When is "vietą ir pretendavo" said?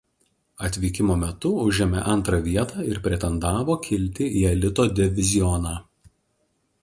2.47-3.77